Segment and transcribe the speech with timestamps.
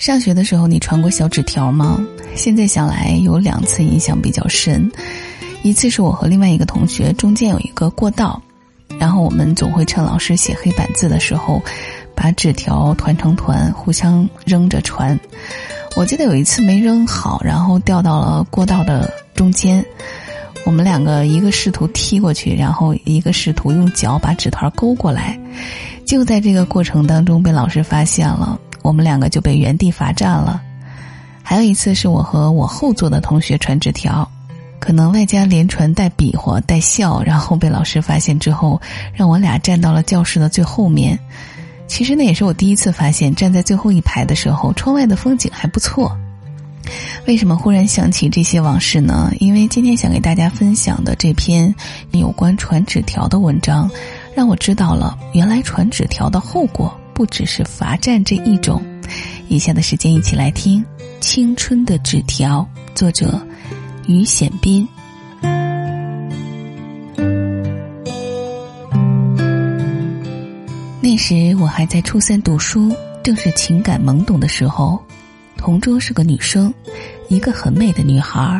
[0.00, 2.02] 上学的时候，你传过小纸条吗？
[2.34, 4.90] 现在想来，有两次印象比较深。
[5.62, 8.40] 一次是我和另外一个同学中间有一个过道，
[8.98, 11.62] 然后我们总会趁老师写黑板字的时候，
[12.14, 15.20] 把纸条团成团，互相扔着传。
[15.96, 19.84] 我记得有一次没扔好，然后掉到了过道的中间。
[20.64, 25.38] 我们两个一个试图踢过去，然后一个试图用脚把纸团勾过来。
[26.06, 28.58] 就在这个过程当中，被老师发现了。
[28.82, 30.62] 我们两个就被原地罚站了。
[31.42, 34.28] 还有一次是我和我后座的同学传纸条，
[34.78, 38.80] 可能外加连传带比划带笑，然后被老师发现之后，
[39.12, 41.18] 让我俩站到了教室的最后面。
[41.88, 46.16] 其实那也是我第一次发现，站在最后一排的时候，窗外的风景还不错。
[47.26, 49.32] 为什么忽然想起这些往事呢？
[49.40, 51.74] 因为今天想给大家分享的这篇
[52.12, 53.90] 有关传纸条的文章，
[54.36, 56.96] 让我知道了原来传纸条的后果。
[57.20, 58.82] 不只是罚站这一种，
[59.48, 60.82] 以下的时间一起来听
[61.20, 63.38] 《青春的纸条》，作者
[64.06, 64.88] 于显斌。
[71.02, 72.90] 那时我还在初三读书，
[73.22, 74.98] 正是情感懵懂的时候。
[75.58, 76.72] 同桌是个女生，
[77.28, 78.58] 一个很美的女孩，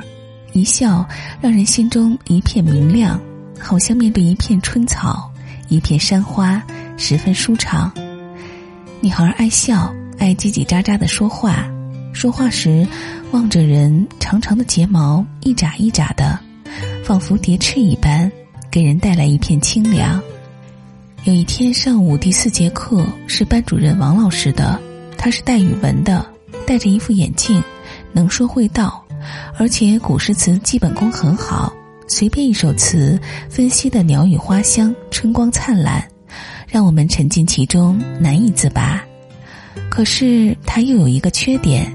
[0.53, 1.09] 一笑
[1.41, 3.19] 让人心中一片明亮，
[3.59, 5.33] 好像面对一片春草，
[5.71, 6.63] 一片山花，
[6.99, 7.91] 十分舒畅。
[9.03, 11.67] 女孩爱笑，爱叽叽喳喳的说话，
[12.13, 12.87] 说话时
[13.31, 16.39] 望着人，长长的睫毛一眨一眨的，
[17.03, 18.31] 仿佛蝶翅一般，
[18.71, 20.23] 给人带来一片清凉。
[21.25, 24.79] 有一天上午第四节课是班主任王老师的，
[25.17, 26.27] 他是带语文的，
[26.67, 27.63] 戴着一副眼镜，
[28.13, 29.03] 能说会道，
[29.59, 31.73] 而且古诗词基本功很好，
[32.07, 36.07] 随便一首词分析的鸟语花香，春光灿烂。
[36.71, 39.03] 让我们沉浸其中难以自拔，
[39.91, 41.93] 可是他又有一个缺点，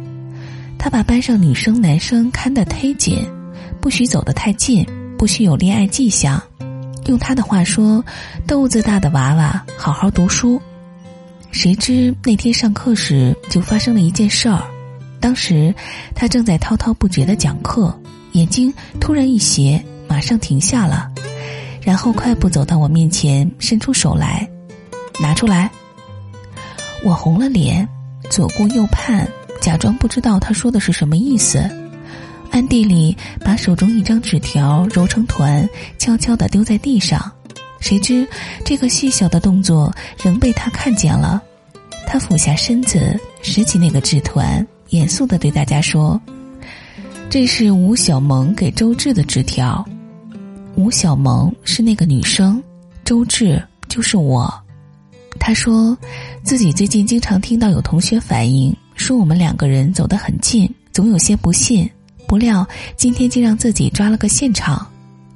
[0.78, 3.26] 他把班上女生男生看得忒紧，
[3.80, 4.86] 不许走得太近，
[5.18, 6.42] 不许有恋爱迹象。
[7.06, 8.04] 用他的话说，
[8.46, 10.62] 豆子大的娃娃好好读书。
[11.52, 14.62] 谁知那天上课时就发生了一件事儿，
[15.22, 15.74] 当时
[16.14, 17.98] 他正在滔滔不绝的讲课，
[18.34, 21.10] 眼睛突然一斜，马上停下了，
[21.82, 24.46] 然后快步走到我面前，伸出手来。
[25.20, 25.72] 拿出来，
[27.04, 27.88] 我红了脸，
[28.30, 29.28] 左顾右盼，
[29.62, 31.60] 假装不知道他说的是什么意思，
[32.52, 35.68] 暗地里把手中一张纸条揉成团，
[35.98, 37.32] 悄悄地丢在地上。
[37.80, 38.28] 谁知
[38.64, 39.94] 这个细小的动作
[40.24, 41.42] 仍被他看见了，
[42.08, 46.20] 他俯下身子拾起那个纸团，严肃地对大家说
[47.30, 49.86] ：“这是吴小萌给周志的纸条。
[50.76, 52.62] 吴小萌是那个女生，
[53.04, 54.54] 周志就是我。”
[55.40, 55.98] 他说，
[56.44, 61.90] 自己最近经常听到有同学反映，说我们两个人走得很近，总有些不信。
[62.28, 64.86] 不料今天竟让自己抓了个现场。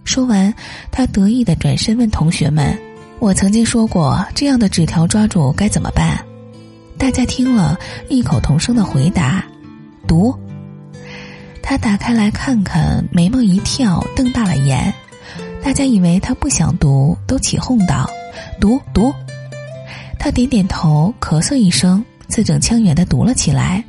[0.03, 0.51] 说完，
[0.91, 2.75] 他得意的转身问同学们
[3.19, 6.17] ：“我曾经说过，这样的纸条抓住该怎么办？”
[6.97, 7.77] 大家听了，
[8.09, 9.45] 异口同声的回答
[10.07, 10.33] ：“读。”
[11.61, 14.91] 他打开来看看，眉毛一跳，瞪大了眼。
[15.61, 18.09] 大家以为他不想读，都起哄道
[18.59, 19.13] ：“读读。”
[20.19, 23.83] 他点点头，咳嗽一声，字正腔圆的读了起来：“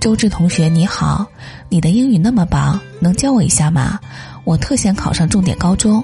[0.00, 1.26] 周志同学，你好，
[1.68, 3.98] 你的英语那么棒，能教我一下吗？
[4.44, 6.02] 我特想考上重点高中。”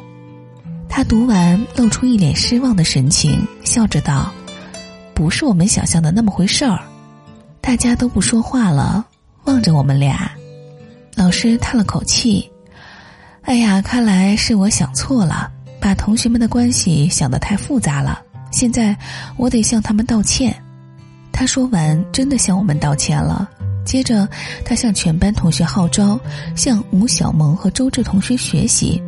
[0.90, 4.32] 他读完，露出一脸失望的神情，笑着道
[5.14, 6.80] ：“不是我们想象的那么回事儿。”
[7.62, 9.06] 大家都不说话了，
[9.44, 10.28] 望着我们俩。
[11.14, 12.50] 老师叹了口气
[13.42, 18.20] ：“哎呀，看来是我想错了，把同学们的关系想得太复杂了。”
[18.52, 18.96] 现在
[19.36, 20.54] 我得向他们道歉。
[21.32, 23.48] 他说完，真的向我们道歉了。
[23.84, 24.28] 接着，
[24.64, 26.20] 他向全班同学号召，
[26.54, 29.02] 向吴小萌和周志同学学习。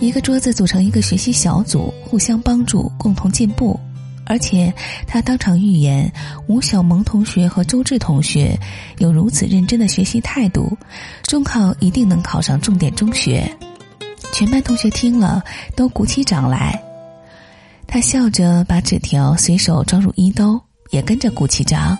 [0.00, 3.78] 一个桌子组成一个学习小组，互相帮助，共同进步。
[4.24, 4.72] 而且，
[5.06, 6.10] 他当场预言，
[6.46, 8.58] 吴小萌同学和周志同学
[8.98, 10.76] 有如此认真的学习态度，
[11.24, 13.48] 中考一定能考上重点中学。
[14.32, 15.44] 全班同学听了，
[15.76, 16.82] 都鼓起掌来。
[17.92, 20.58] 他笑着把纸条随手装入衣兜，
[20.92, 21.94] 也跟着鼓起掌。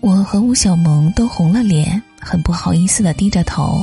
[0.00, 3.82] 我和吴小萌都红了脸，很不好意思的低着头。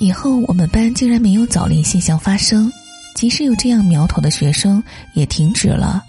[0.00, 2.72] 以后我们班竟然没有早恋现象发生，
[3.14, 4.82] 即使有这样苗头的学生
[5.14, 6.02] 也停止了。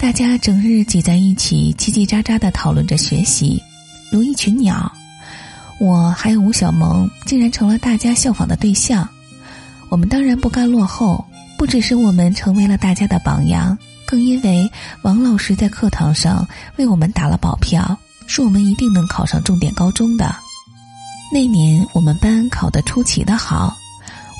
[0.00, 3.62] 大家整日挤在一起，叽叽喳喳的讨论着学习，
[4.10, 4.90] 如一群鸟。
[5.78, 9.08] 我还有吴小萌竟然成了大家效仿的对象。
[9.90, 11.24] 我们当然不甘落后。
[11.56, 14.70] 不只是我们成为了大家的榜样，更因为
[15.02, 16.46] 王老师在课堂上
[16.76, 17.96] 为我们打了保票，
[18.26, 20.34] 说我们一定能考上重点高中的。
[21.32, 23.74] 那年我们班考得出奇的好，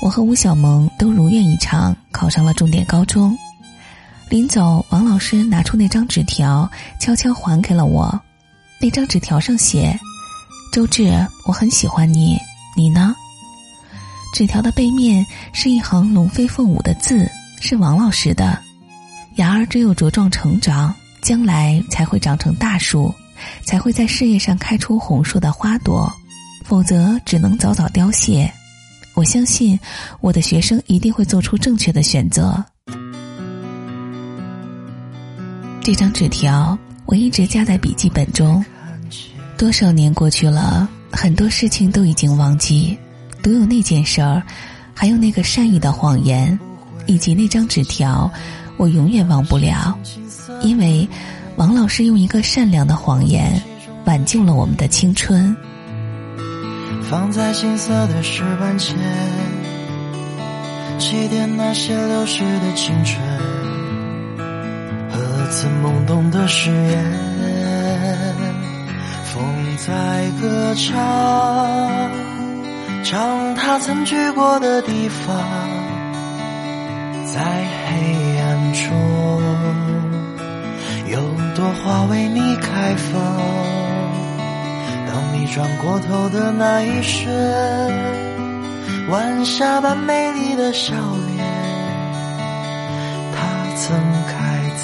[0.01, 3.35] 我和吴小萌都如愿以偿考上了重点高中。
[4.29, 6.69] 临走，王老师拿出那张纸条，
[6.99, 8.19] 悄悄还给了我。
[8.79, 9.97] 那张纸条上写
[10.71, 11.11] ：“周志，
[11.47, 12.37] 我很喜欢你，
[12.75, 13.15] 你呢？”
[14.35, 17.25] 纸条的背面是一行龙飞凤舞的字，
[17.61, 18.61] 是王老师的。
[19.35, 23.15] 芽儿只有茁壮成长，将来才会长成大树，
[23.63, 26.11] 才会在事业上开出红硕的花朵，
[26.65, 28.51] 否则只能早早凋谢。
[29.13, 29.79] 我相信
[30.19, 32.61] 我的学生一定会做出正确的选择。
[35.79, 38.65] 这张纸条我一直夹在笔记本中，
[39.57, 42.97] 多少年过去了，很多事情都已经忘记，
[43.45, 44.41] 独有那件事儿，
[44.95, 46.59] 还有那个善意的谎言，
[47.05, 48.31] 以及那张纸条，
[48.75, 49.95] 我永远忘不了。
[50.63, 51.07] 因为
[51.55, 53.61] 王老师用一个善良的谎言，
[54.05, 55.55] 挽救了我们的青春。
[57.03, 58.97] 放在金色的石板前，
[60.97, 63.21] 祭奠那些流逝的青春。
[65.51, 67.05] 曾懵懂的誓言，
[69.25, 69.45] 风
[69.77, 72.09] 在歌唱，
[73.05, 75.37] 唱他曾去过的地方，
[77.23, 77.39] 在
[77.85, 78.91] 黑暗中，
[81.11, 81.19] 有
[81.55, 83.21] 朵花为你开放。
[85.05, 87.31] 当你转过头的那一瞬，
[89.09, 91.45] 晚霞般美丽的笑脸，
[93.35, 94.33] 它曾开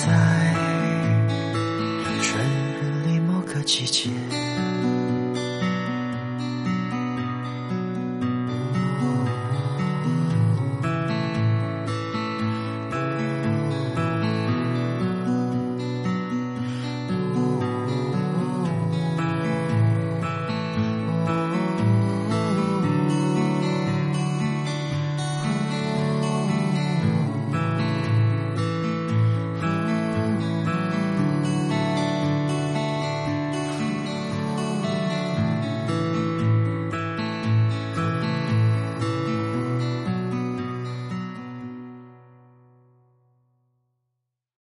[0.05, 0.13] 在
[2.21, 3.63] 春日里某个。
[3.63, 4.09] 季节。